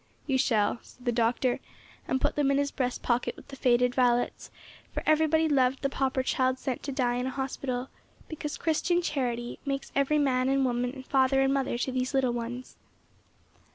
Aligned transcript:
"You 0.25 0.39
shall," 0.39 0.79
said 0.81 1.05
the 1.05 1.11
Doctor, 1.11 1.59
and 2.07 2.19
put 2.19 2.35
them 2.35 2.49
in 2.49 2.57
his 2.57 2.71
breast 2.71 3.03
pocket 3.03 3.35
with 3.35 3.49
the 3.49 3.55
faded 3.55 3.93
violets, 3.93 4.49
for 4.91 5.03
everybody 5.05 5.47
loved 5.47 5.83
the 5.83 5.91
pauper 5.91 6.23
child 6.23 6.57
sent 6.57 6.81
to 6.81 6.91
die 6.91 7.17
in 7.17 7.27
a 7.27 7.29
hospital, 7.29 7.87
because 8.27 8.57
Christian 8.57 9.03
charity 9.03 9.59
makes 9.63 9.91
every 9.95 10.17
man 10.17 10.49
and 10.49 10.65
woman 10.65 11.03
father 11.03 11.41
and 11.41 11.53
mother 11.53 11.77
to 11.77 11.91
these 11.91 12.15
little 12.15 12.33
ones. 12.33 12.77